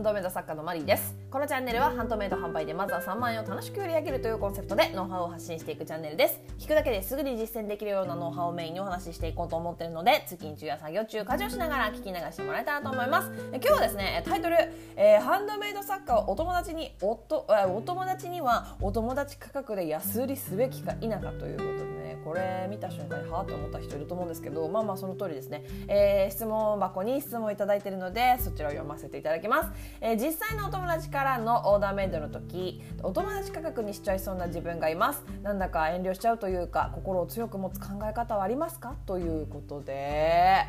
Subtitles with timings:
[0.00, 1.14] ンドメイド作家のマリーです。
[1.30, 6.40] このチャンネルはハンドメイド販売でまずは3万円を楽しく売り上げるというコンセプトでノウハウを発信していくチャンネルです。
[6.58, 13.30] 聞くだけですぐに実践できるようなノウハウをメインにお話ししていこうと思ってるので通勤中や作業中家事をしながら聞き流してもらえたらと思います。
[13.52, 14.56] 今日はですねタイトル、
[14.96, 29.70] えー、ハンドメイド作家をお友達におとお友達にはお友達価格で安売りすべきか否かということでこれ見た瞬間にはあって思った人いると思うんですけどまあまあその通りですね、えー、質問箱に質問いただいているのでそちらを読ませていただきます、
[30.00, 35.24] えー、実際のお友達からのオーダーメイドの時お友達価格にしちゃいそうな自分がいます。
[35.42, 38.94] なんだか遠慮しちゃうというか心を強く持つ考え方はありますか？
[39.06, 40.66] ということで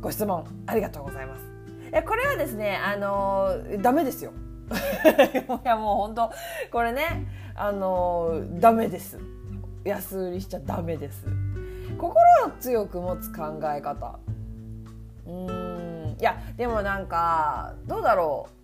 [0.00, 1.42] ご質問ありがとうございます。
[1.92, 4.32] えこれはですねあのー、ダメですよ。
[5.64, 6.30] いやもう本当
[6.72, 9.18] これねあのー、ダメです。
[9.86, 11.26] 安売りしちゃダメです。
[11.98, 12.14] 心
[12.46, 14.18] を強く持つ考え方。
[15.26, 16.16] うん。
[16.18, 18.56] いやでもなんかどうだろう。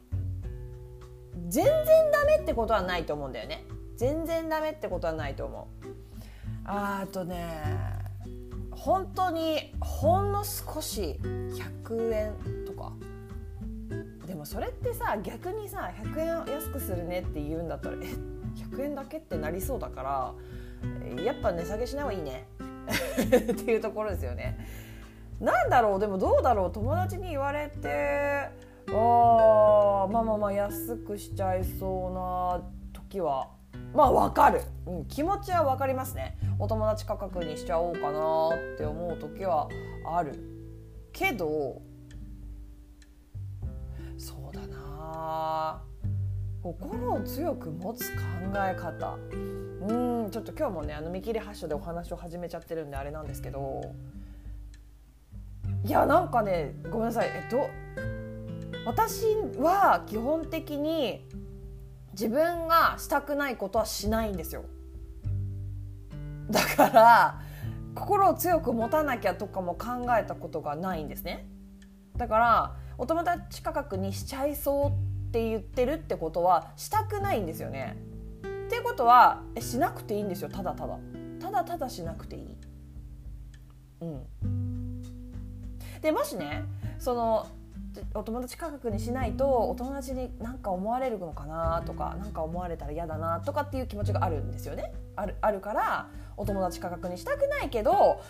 [1.48, 1.74] 全然
[2.12, 3.64] ダメってことはないと思うんだよね。
[3.96, 5.86] 全然ダメってことはないと思う。
[6.64, 7.62] あとね
[8.70, 12.32] 本当にほんの少し100円
[12.66, 12.92] とか。
[14.26, 18.06] でもそれってさ逆にさ100円安くするねって言うんだったらえ
[18.70, 20.34] 100円だけってなりそうだから
[21.24, 22.46] やっぱ値下げしない方がいいね。
[23.52, 24.58] っていうところですよね。
[25.40, 26.72] なんだろうでもどうだろう。
[26.72, 28.50] 友達に言われて
[28.88, 33.48] あまあまあまあ安くしちゃいそうな時は。
[33.94, 36.36] まあ分かる、うん、気持ちは分かりますね。
[36.58, 39.68] お友達価格にしちゃおうかなって思う時は
[40.06, 40.38] ある。
[41.12, 41.82] けど
[44.16, 45.82] そうだな。
[46.62, 48.22] 心を強く持つ考
[48.54, 49.16] え方。
[49.88, 53.92] うんちょっと今日もねあの見切り発車でお話を始めちゃってるんであれなんですけど。
[55.84, 57.28] いやなんかねごめんなさい。
[57.28, 57.68] えっと
[58.86, 59.24] 私
[59.58, 61.28] は基本的に
[62.12, 64.64] 自分がしたくないことはしないんですよ。
[66.48, 67.40] だから
[67.94, 71.48] 心を強く持たなきゃとかも考えたことがないんですね。
[72.16, 77.96] だからお友達価格にしちゃいそうって言ってるってことはしたくないんですよね。
[78.66, 80.98] っていうことはしなくていいんですよただただ。
[81.40, 82.56] ただただしなくていい。
[84.02, 84.04] う
[84.46, 85.02] ん、
[86.02, 86.64] でもしね
[86.98, 87.46] その
[88.14, 98.20] お友達価格にしないとお友達に何か思われるのかなとか何か思われたら嫌だなとかっていう気持ちがあるんですよねあるあるからお友達価格にしたくないけど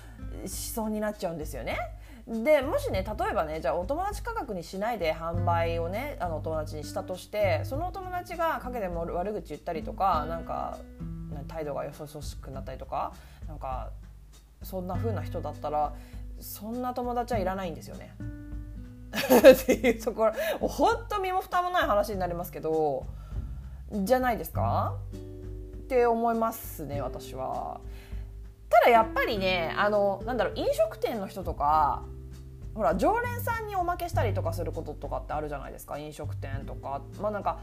[0.47, 1.79] しそうになっちゃうんですよね
[2.27, 10.79] でもしね例えばねじゃあお友達価格にしないで販売をねあのお友達にしたとしてそのお友達が陰でも悪口言ったりとかなんか
[11.49, 13.13] 態度がよそよそしくなったりとか
[13.49, 13.91] なんか
[14.63, 15.93] そんな風な人だったら
[16.41, 18.15] そんな友達はいらないんですよね。
[19.13, 23.05] っていうところもうほんと身も蓋もない話になりますけど
[23.93, 24.95] じゃないですか？
[25.13, 25.17] っ
[25.89, 27.81] て思いますね私は。
[28.73, 32.03] ただやっぱりねあのなんだろう飲食店の人とか
[32.75, 37.03] ほら常連さんにおまけしたりとかすることとかってあるじゃないですか飲食店とか。
[37.21, 37.61] まあなんか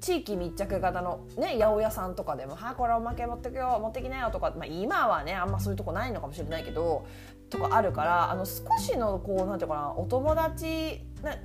[0.00, 7.06] 地域密着型のね八百屋さんとかでも「はあこれおまけ持ってくよ持ってきなよ」とか、まあ、今はねあんまそういうとこないのかもしれないけど
[7.48, 11.36] とかあるからあの少しのこうなんていうかなお友達な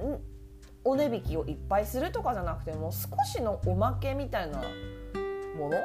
[0.84, 4.62] お値引きをいっぱいするとかじゃなくても少しのおまけみたいな
[5.58, 5.78] もの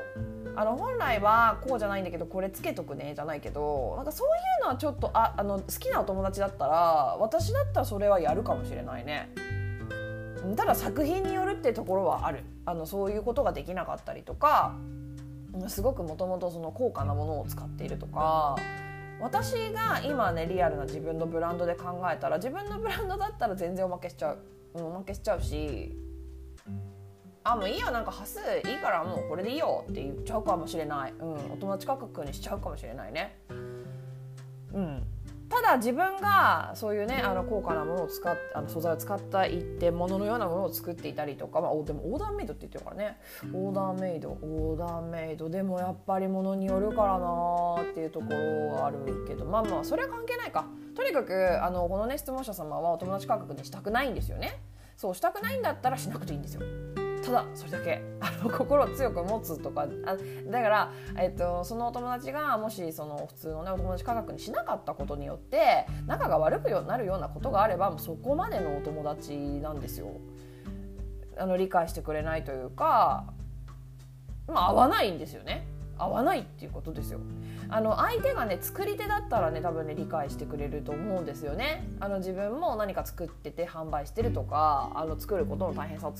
[0.56, 4.30] あの本来はこうじゃないんだけどこれつけとくねじゃないけどなんかそうい
[4.62, 9.30] うのはちょっとああの好きなお友達だったら私だったらそれはやるかもしれないね。
[10.56, 12.44] ただ作品によるってところはある。
[12.64, 14.74] あのそういうことができなかったりとか
[15.68, 18.56] すごくもともとその高価なものを使っているとか
[19.20, 24.38] 私が今ねリアルな自分のブランドで考えたら自分のブランドだったら全然おまけしちゃう。
[24.74, 25.96] おまけしちゃうし
[27.52, 27.90] あもういいよ。
[27.90, 33.38] なんか端数いいからもうこれでいいよって言っちゃうかもしれない、うん、お友達価格にしちゃうかもしれないね。
[34.74, 35.02] うん、
[35.48, 43.18] ただ自分がそういうねあの高価なものを使ってあの素材を使った一点物ののようなものを作っていたりとか、まあ、でもオーダーメイドって言ってるからね。
[43.54, 45.48] オーダーメイドオーダーメイド。
[45.48, 49.46] でもやっぱり物によるからなっていうところがあるけど。
[49.46, 50.66] まあまあそれは関係ないか。
[50.94, 54.60] とにかくあのこのね質問者様はお友達価格にしたくないんですよね。
[54.96, 56.62] そうしたくないんだったらしなくていいんですよ。
[57.28, 60.16] ただそれだけ あの心を強く持つとかあ
[60.50, 70.08] だから、えっと、そのお友達がもしその普通の、ね、お友達価格にしなかったことによって仲が悪くなるようなことがあればもうそこまでのお友達なんですよ。
[71.36, 73.24] あの理解してくれないというか、
[74.48, 75.68] まあ、合わないんですよね。
[75.96, 77.20] 合わないっていうことですよ。
[77.70, 81.88] あの相手がね作り手だったらね多分ね理解してくれると思うんですよね。
[82.00, 86.12] あの自分も何か作ってて販売してるとかあの作ることの大変さ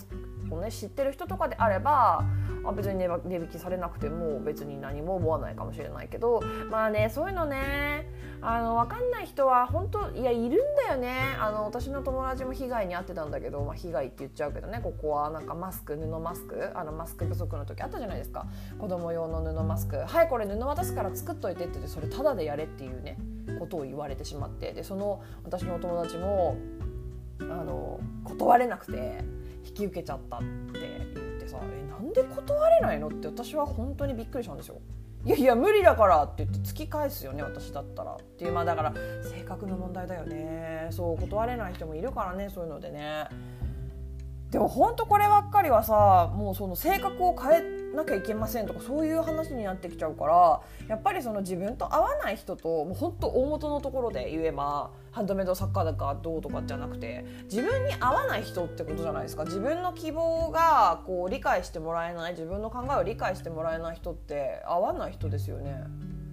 [0.51, 2.23] をね知ってる人とかであれば
[2.65, 8.07] あ別に値引きされなくても別に何も思わないかもしれないけどまあねそういうのね
[8.41, 11.35] あの分かんない人は本当いやいるんだよね。
[11.39, 14.79] あの私の友達も被害に遭ってたんだけど、まあ、被害って言っちゃうけどね。
[14.81, 16.71] ここはなんかマスク布マスク？
[16.73, 18.47] あのマスク不足の時あったじゃないですか。
[18.77, 23.17] 子供用の布マスクはいこれ布渡すから作っといてってってそれタダでやれっていうね
[23.59, 24.71] ことを言われてしまって。
[24.71, 26.55] でその私のお友達も
[27.41, 29.23] あの断れなくて
[29.65, 30.45] 引き受けちゃったって
[31.15, 33.09] 言ってさえなんで断れないの？
[33.09, 34.79] って私は本当にびっくりしたんですよ。
[35.25, 38.13] いやいや無理だからって言って突き返すよね私だったら。
[38.13, 38.93] っていうまあだから
[39.23, 40.87] 性格の問題だよね。
[40.91, 43.27] そう断れない人もいるからねそういうのでね。
[44.51, 65.83] でも本当こればっかりはさもうその性格を変えなきゃいけませんとかそういう話になってきちゃうからやっぱりその自分と合わない人ともう本当大元のところで言えばハンドメイド作家だかどうとかじゃなくて自分に合わない人ってことじゃないですか自分の希望がこう理解してもらえない自分の考えを理解してもらえない人って合わない人ですよね。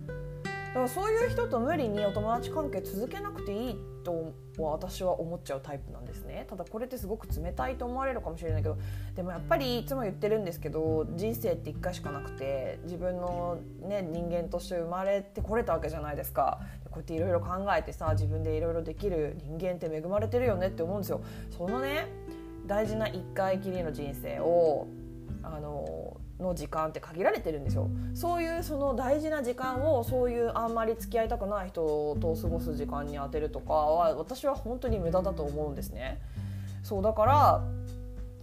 [0.07, 8.79] だからそういう人と無理にお友達関係続けなくていいと私は思っちゃうタイプなんですねただこれってすごく冷たいと思われるかもしれないけど
[9.17, 21.21] でもやっぱりいつも言ってるんですけど人生って1回しかなくて自分の、ね、人間として生まれてこれたわけじゃないですかこうやっていろいろ考えてさ自分でいろいろできる人間って恵まれてるよねって思うんですよ。
[21.51, 22.07] そのね
[22.67, 24.87] 大事な1回きりの人生を
[25.43, 36.21] あのの時間って限られてるんですよそういうその大事な時間をそういうあんまり付き合いたくない人と過ごす時間に当てるとかは私は本当に無駄だと思うんですね。
[36.83, 37.65] そうだから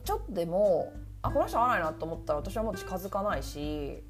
[0.03, 0.91] ちょっとでも
[1.21, 4.03] あこの人合わないなと思ったら私はもう近づかないし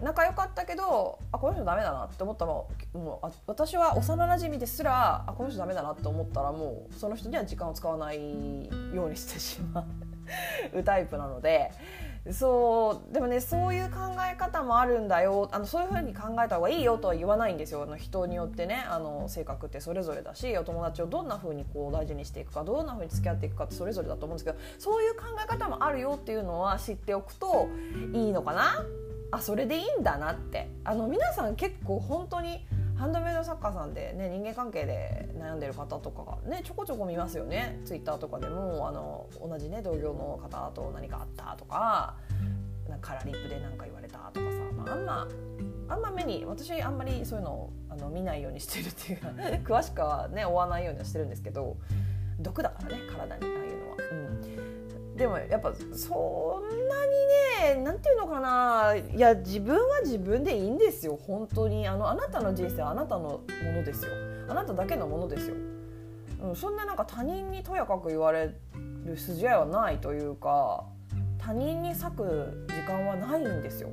[0.00, 8.16] 仲良かったけどあこの人ダメだなって思ったらもうあ私は幼なじみですらあこの人ダメだなって思ったらもうその人には時間を使わない
[8.94, 9.84] ようにしてしま
[10.72, 11.70] う タイプなので
[12.32, 13.98] そうでもねそういう考
[14.30, 15.48] え方もあるんだよ。
[15.52, 17.82] あのそういうふうに考えた方がいいよとは言わないんですよ。
[17.82, 27.68] あの人によってねあの性格ってそれぞれだしお友達をどんなふうにこう大事にしていくかどんなふうに付き合っていくかってそれぞれだと思うんですけどそういう考え方もあるよっていうのは知っておくと
[28.12, 28.84] いいのかな？
[29.32, 30.68] あそれでいいんだなって。
[30.84, 32.66] あの皆さん結構本当に
[33.00, 42.16] ハンドメイド作家さんで、ね、人間関係で悩んでる方とかが、ね、ちょこちょこ見ますよねツイッターとかでもあの同じ、ね、同業の方と何かあったとか
[42.90, 45.28] なんかカラーリップで何か言われたとかさ、まあ、あんま
[45.88, 49.28] あんま目に私あんまりそういうのをあの見ないようにしてるっていうか
[49.64, 51.78] 詳しくはね追わないようにはしてるんですけど
[52.38, 53.96] 毒だからね体にああいうのは。
[54.12, 54.29] うん
[55.20, 58.96] でもやっぱそんなにね何て言うのかな。
[58.96, 61.18] いや自分は自分でいいんですよ。
[61.26, 61.86] 本当に。
[61.86, 63.40] あのあなたの人生はあなたのも
[63.74, 64.12] のですよ。
[64.48, 65.56] あなただけのものですよ、
[66.42, 68.54] うん、そんななんか他人にとやかく言われ
[69.04, 70.84] る筋合いはないというか
[71.38, 73.90] 他人に割く時間はないんですよ。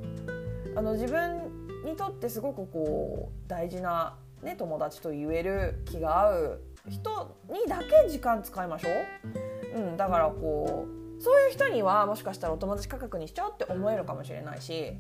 [0.76, 1.42] あの自分
[1.84, 8.88] にとってすごくこう大事な、ね、友達と言える気が合う人にだけ時間使いましょ
[9.76, 14.94] う、うん、だからこうそういう人にはもしかしたらお友達価格にしちゃうって思えるかもしれないし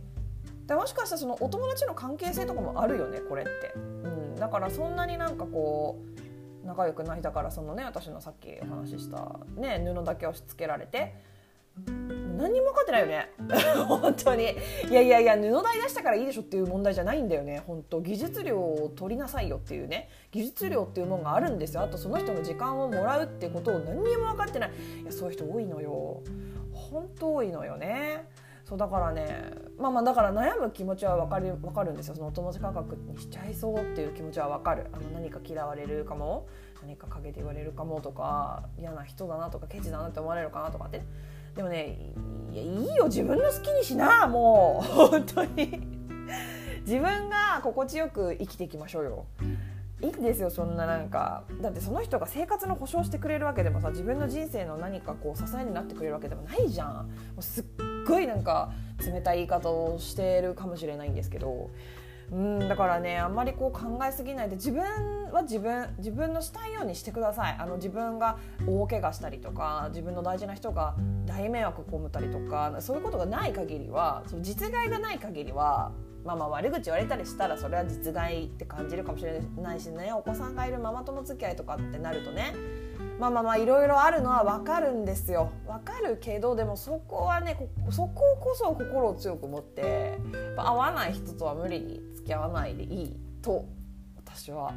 [0.67, 6.03] でもしかしたらそのお友達の関係性とかもあるよねこれって、うん、だからそんなになんかこ
[6.63, 11.15] う仲良くないだからそのね私のさっきお話しした、ね、布だけ押し付けられて
[12.37, 13.31] 何にも分かってないよね。
[13.87, 14.55] 本当に。
[14.89, 17.63] いやいやいや布代出したからいいでしょっていう問題じゃないんだよね。
[17.65, 20.09] 本当技術料を取りなさいよっていうね。
[20.31, 21.81] 技術料っていうものがあるんですよ。
[21.81, 24.71] あとその人の時間をもらうってことを何にも分かってない。
[25.01, 26.21] いやそういう人多いのよ。
[26.71, 28.29] 本当多いのよね。
[28.63, 32.15] そうだからねまあまあだから悩む気持ちは分かる分かるんですよ。
[32.15, 34.87] そのお友達価格にしちゃいそうっていう気持ちは分かる。
[34.91, 36.47] あの何か嫌われるかも。
[36.81, 41.01] 何か陰で言われるかもとか嫌な人だなとかケチだなって思われるかなとかって。
[41.57, 42.13] でもね
[42.53, 45.81] いやいいよ自分の好きにしなもう本当に。
[46.85, 49.25] 自分が心地よく生きていきましょうよ。
[49.99, 51.43] いいんですよそんななんか。
[51.61, 56.93] だってその人が生活の保障してくれるわけでもさ自分の人生の何かこう支えになってくれるわけでもないじゃん。
[56.93, 57.05] も
[57.39, 57.65] うすっ
[58.07, 58.71] ごいなんか
[59.03, 61.71] 冷たい言い方をしてるかもしれないんですけど
[62.31, 64.83] うんだからねあんまりこう考えすぎないで自分
[65.31, 67.55] は自分自分のしたいようにしてください。
[67.57, 75.91] あの自分が大怪我したりとか自分の大事な人が大迷惑被ったりとかそういうことがない限りはその実害がない限りは
[76.25, 80.11] まあまあ悪口言われたりしたらそれは実害って感じるかもしれないしね。
[80.11, 82.53] お子さんがいるママ友付き合いとかってなるとね
[83.19, 85.51] まあまあまあいろいろあるのは分かるんですよ。
[85.65, 87.57] 分かるけどでもそこはね
[87.89, 90.17] そここそ心を強く持って
[90.57, 93.65] 合わない人とは無理に付き合わないでいいと
[94.17, 94.73] 私は。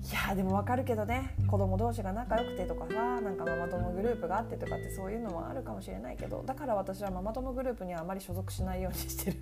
[0.00, 1.34] いやでも分かるけどね。
[1.48, 9.36] 子供同士が仲良くてとかさなんかママ友グループがあってとかってそういうのもあるかもしれないけどだから私はママ友グループにはあまり所属しないようにしてる。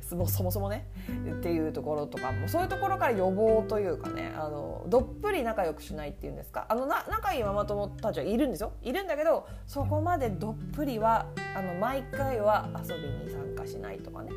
[0.02, 0.86] そもそもね。
[1.08, 6.66] っていうところとかもそういうところから予防というかねあのどっぷり仲良くしないっていうんですか。
[6.68, 8.72] あのな仲いいママ友たちはいるんですよ。
[8.82, 11.26] いるんだけどそこまでどっぷりは
[11.56, 14.30] あの毎回は遊びに参加しないとかね。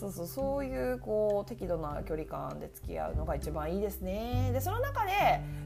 [0.00, 4.48] そうそうそういうこう適度な距離感で付き合うのが一番いいですね。
[4.50, 5.12] でその中で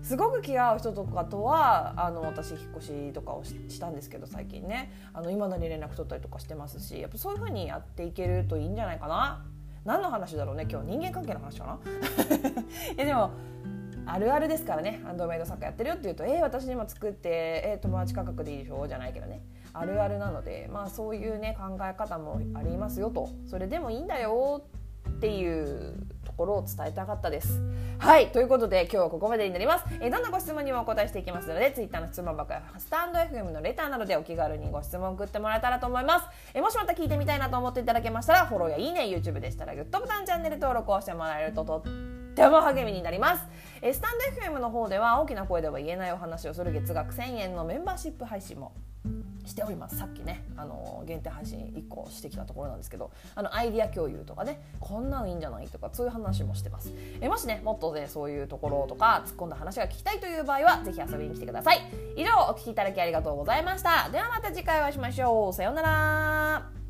[0.02, 4.92] すごく気が合う人とかとはあの私引っ越しとかをしたんですけど最近ね。
[5.12, 9.46] あの今だに連絡取ったりとかしてますしやっぱそういう風にやっていけるといいんじゃないかな。
[9.84, 10.88] 何の話だろうね今日。
[10.88, 11.78] 人間関係の話かな。
[12.96, 13.30] いやでも
[14.04, 15.00] あるあるですからね。
[15.04, 17.28] ハンドメイド作家やってるよって言うと「えー、私にも作って
[17.64, 19.44] えー、友達価格でいいでしょ」じゃないけどね。
[19.75, 24.64] あるあるなので、まあ、そういうね考え方もありますよとそれでもいいんだよ
[25.16, 27.61] っていうところを伝えたかったです。
[27.99, 29.85] はいということで今日はここまでになります。
[30.00, 36.26] えどんなご質問にもお答えしていきますので Twitter の質問箱やスタンド FM のレターなどでお気軽にご質問送ってもらえたらと思います。
[36.54, 41.83] えもしまた聞いてみたいなと思っていただけましたらフォローやいいね YouTube でしたらグッドボタンチャンネル登録をしてもらえるととっ
[42.35, 43.45] ても励みになります。
[43.81, 48.73] えスタンド FM の方では大きな声では言えないお話をする月額1000円のメンバーシップ配信も
[49.44, 49.98] しております。
[49.98, 56.92] さっきねあの限定配信1個してきたところなんですけどあのアイディア共有とかねこんなのいいんじゃないとかそういう話もしてます。
[57.20, 61.80] えもしねもっとねそういうところとか突っ込んだ話が聞きたいという場合は是非遊びに来てください。
[62.16, 64.08] 以上お聴きいただきありがとうございました。
[64.10, 65.52] ではまた次回お会いしましょう。
[65.52, 66.83] さようなら。